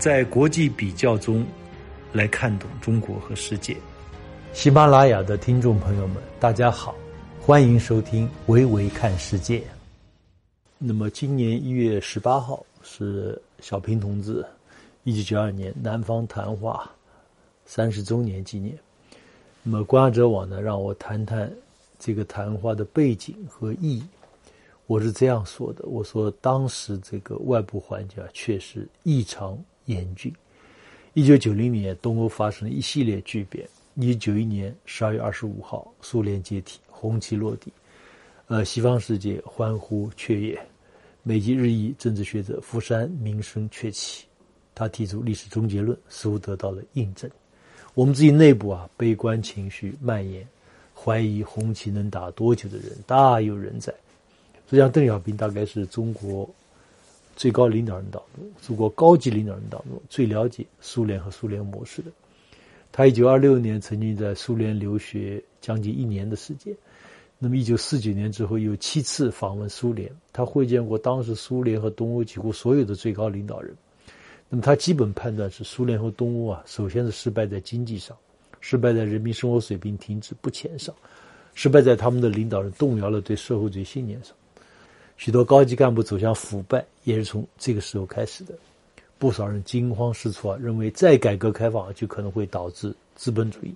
[0.00, 1.44] 在国际比较中
[2.10, 3.76] 来看懂中国和世界。
[4.54, 6.94] 喜马拉雅的听众朋友们，大家好，
[7.38, 9.58] 欢迎收听《维维看世界》。
[10.78, 14.42] 那么，今年一月十八号是小平同志
[15.04, 16.90] 一九九二年南方谈话
[17.66, 18.74] 三十周年纪念。
[19.62, 21.52] 那么，观察者网呢，让我谈谈
[21.98, 24.02] 这个谈话的背景和意义。
[24.86, 30.32] 我是这样说的：我说，当时这个外部环境啊，确实异常严峻。
[31.14, 33.68] 一九九零年，东欧发生了一系列巨变。
[33.96, 37.72] 一九九一年十二月二十五号，苏联解体，红旗落地，
[38.46, 40.58] 呃，西方世界欢呼雀跃。
[41.22, 44.24] 美籍日裔政治学者福山名声鹊起，
[44.74, 47.28] 他提出历史终结论，似乎得到了印证。
[47.92, 50.46] 我们自己内部啊，悲观情绪蔓延，
[50.94, 53.92] 怀疑红旗能打多久的人大有人在。
[54.70, 56.48] 实际上，邓小平大概是中国
[57.36, 62.10] 最高领导人当中，中国高级领导人当中最了解苏联和苏联模式的。
[62.92, 66.74] 他一九二六年曾经在苏联留学将近一年的时间，
[67.38, 73.74] 那么一九四九年之后又七次访问苏联，他会见过当时苏联和东欧几乎所有的最高领导人。
[74.48, 78.16] 那么他基本判断是苏联和东欧啊，首先是失败在经济上，
[78.60, 80.92] 失败在人民生活水平停滞不前上，
[81.54, 84.34] 失败在他们的领导人动摇了对社会主义信念上，
[85.20, 88.54] 许多高级干部走向腐败也是从这个时候开始的。
[89.18, 93.74] 不少人惊慌失措，认为再改革开放就可能会导致资本主义。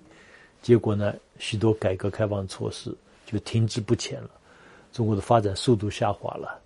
[0.63, 2.91] 结果呢，许多改革开放措施
[3.27, 4.29] 就停滞不前了，
[4.91, 6.59] 中国的发展速度下滑了。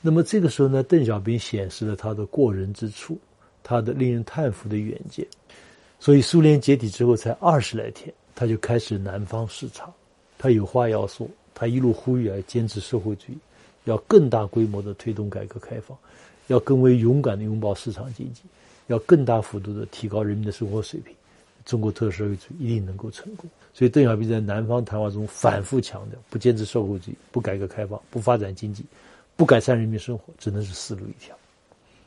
[0.00, 3.18] 那么这个时候呢，邓小平显示了他的过人之处，
[3.62, 5.26] 他的令人叹服的远见。
[6.00, 9.92] 所以苏联解体之后才二十来天，他就开始南方视察，
[10.38, 13.36] 他有话要说，他一路呼吁要坚持社会主义，
[13.88, 15.96] 要更大规模的推动改革开放。
[16.46, 18.40] 要更为勇敢的拥抱市场经济，
[18.86, 21.14] 要更大幅度的提高人民的生活水平，
[21.66, 23.44] 中国特色社会主义一定能够成功。
[23.74, 28.82] 所以，邓小平在南方谈话中反复强调：不坚持社会主义，不改革开放，不发展经济，
[29.36, 31.36] 不改善人民生活，只能是死路一条。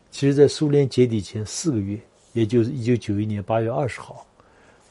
[0.10, 2.00] 其实，在苏联解体前四个月，
[2.34, 4.26] 也就是一九九一年八月二十号，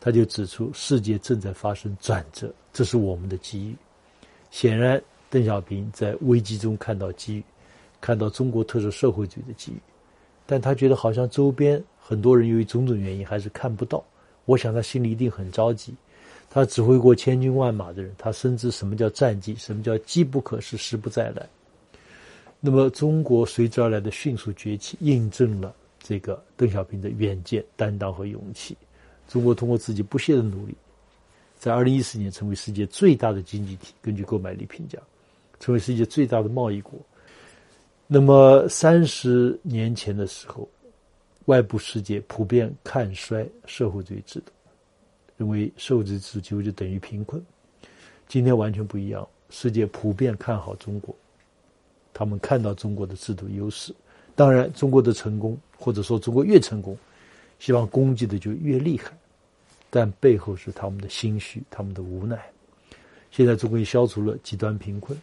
[0.01, 3.75] 他就指出世界正在发生转折，这是我们的机遇。
[4.53, 7.45] 显然，邓小平在危机中看到机遇。
[8.01, 9.77] 看到中国特色社会主义的机遇，
[10.47, 14.03] 但他觉得好像周边很多人由于种种原因还是看不到。
[14.47, 15.95] 我想他心里一定很着急。
[16.49, 21.47] 他指挥过千军万马的人，他深知什么叫战绩，什么叫机不可失，时不再来。
[22.59, 28.77] 那么，中国随之而来的迅速崛起，印证了这个邓小平的远见、担当和勇气。
[29.29, 30.75] 中国通过自己不懈的努力，
[31.57, 34.99] 在二零一四年成为世界最大的经济体，根据购买力评价，
[35.61, 36.99] 成为世界最大的贸易国。
[38.09, 40.69] 那么三十年前的时候，
[41.45, 44.51] 外部世界普遍看衰社会主义制度，
[45.37, 47.41] 认为社会主义制度几乎就等于贫困。
[48.27, 51.15] 今天完全不一样，世界普遍看好中国，
[52.13, 53.95] 他们看到中国的制度优势。
[54.35, 56.97] 当然，中国的成功，或者说中国越成功，
[57.59, 59.13] 希望攻击的就越厉害，
[59.91, 62.41] 但背后是他们的心虚，他们的无奈。
[63.31, 65.21] 现在中国已消除了极端贫困，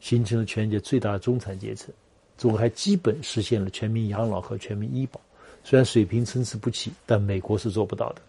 [0.00, 1.92] 形成了全世界最大的中产阶层。
[2.36, 5.20] 中国还基本实现了全民养老和全民医保，
[5.64, 8.22] 虽然水平参差不齐，但美国是做不到的。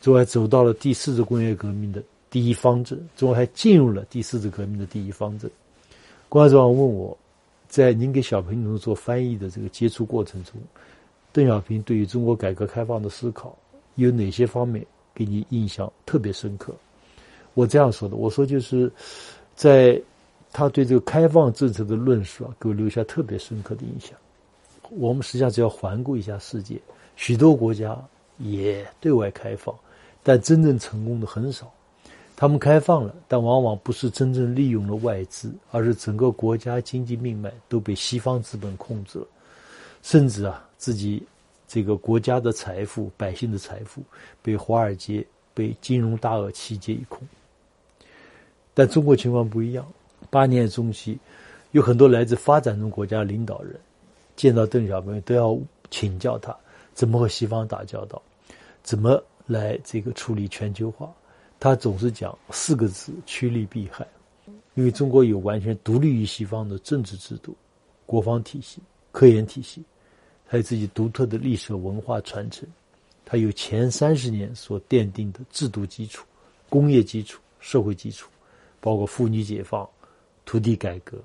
[0.00, 5.50] 中国还走到了第四次工业革命的第一方阵，中国还进入了第四次革命的第一方阵。
[6.30, 7.14] 观众问我，
[7.68, 10.54] 在您给小平同志做翻译的这个接触过程中，
[11.30, 13.54] 邓小平对于中国改革开放的思考
[13.96, 14.82] 有哪些方面
[15.14, 16.74] 给你印象特别深刻？
[17.52, 18.90] 我这样说的，我说就是
[19.54, 20.00] 在。
[20.54, 24.16] 他对这个开放政策的论述啊，给我留下特别深刻的印象。
[24.88, 26.80] 我们实际上只要环顾一下世界，
[27.16, 28.00] 许多国家
[28.38, 29.74] 也对外开放，
[30.22, 31.68] 但真正成功的很少。
[32.36, 39.26] 他们开放了，但往往不是真正利用了外资，而是整个国家经济命脉都被西方资本控制了，
[40.02, 41.20] 甚至啊，自己
[41.66, 44.04] 这个国家的财富、百姓的财富
[44.40, 47.18] 被华尔街、被金融大鳄弃劫一空。
[48.72, 49.84] 但中国情况不一样。
[50.34, 51.16] 八年中期，
[51.70, 53.78] 有很多来自发展中国家领导人
[54.34, 55.56] 见到邓小平都要
[55.92, 56.52] 请教他
[56.92, 58.20] 怎么和西方打交道，
[58.82, 61.08] 怎么来这个处理全球化。
[61.60, 64.04] 他总是讲四个字：趋利避害。
[64.74, 67.54] 因为中国有完全独立于西方的政治制度、
[68.04, 68.80] 国防体系、
[69.12, 69.84] 科研体系，
[70.44, 72.68] 还有自己独特的历史文化传承，
[73.24, 76.26] 它有前三十年所奠定的制度基础、
[76.68, 78.28] 工业基础、社会基础，
[78.80, 79.88] 包括妇女解放。
[80.44, 81.18] 土地改革、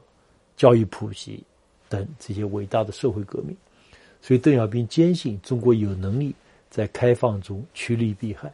[0.55, 1.43] 教育普及
[1.87, 3.55] 等这些伟大的社会革命，
[4.21, 6.33] 所以邓小平坚信中国有能力
[6.69, 8.51] 在开放中趋利避害，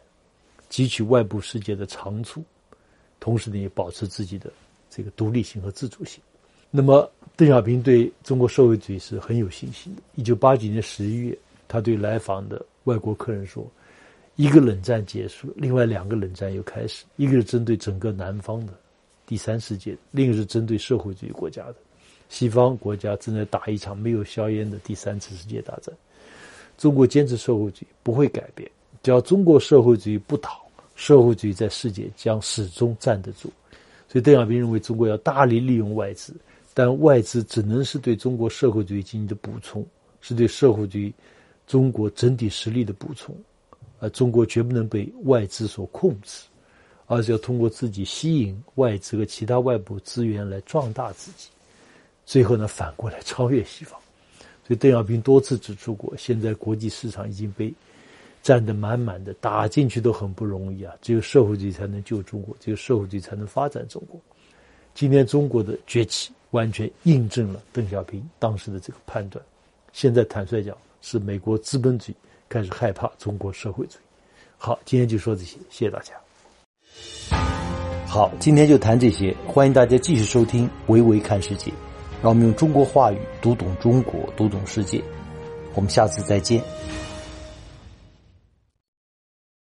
[0.69, 2.43] 汲取外部世界的长处，
[3.19, 4.51] 同时呢也保持自己的
[4.89, 6.21] 这个独立性和自主性。
[6.71, 10.01] 那么邓小平对中国社会主义是很有信心的。
[10.15, 13.65] 一九八九年十一月，他对来访的外国客人说
[14.35, 18.73] ：“一个冷战结束，另外两个冷战又开始，一个是针对整个南方的
[19.25, 21.75] 第三世界，另一个是针对社会主义国家的。”
[22.27, 25.95] 西方国家正在打一场没有硝烟的第三次世界大战，
[26.75, 28.69] 中国坚持社会主义不会改变，
[29.03, 30.59] 只要中国社会主义不倒，
[30.95, 33.51] 社会主义在世界将始终站得住。
[34.07, 36.33] 所以邓小平认为，中国要大力利用外资，
[36.73, 39.85] 但外资只能是对中国社会主义经济的补充，
[40.19, 41.13] 是对社会主义
[41.67, 43.35] 中国整体实力的补充，
[43.99, 46.41] 而中国绝不能被外资所控制，
[47.07, 51.49] 而是要通过自己吸引外资和其他外部资源来壮大自己。
[52.25, 53.99] 最后呢，反过来超越西方，
[54.67, 57.71] 所以邓小平多次指出过，现在国际市场已经被
[58.41, 60.93] 占得满满的，打进去都很不容易啊！
[61.01, 64.19] 只有社会主义才能救中国，只有社会主义才能发展中国。
[64.95, 69.43] 今天中国的崛起完全印证了邓小平当时的这个判断。
[69.93, 72.15] 现在坦率讲，是美国资本主义
[72.49, 74.01] 开始害怕中国社会主义。
[74.57, 76.24] 好，今天就说这些，谢谢大家。
[78.15, 81.69] 好，今天就谈这些，欢迎大家继续收听《维维看世界》。
[82.21, 85.03] 让我们用中国话语读懂中国，读懂世界。
[85.73, 86.61] 我们下次再见。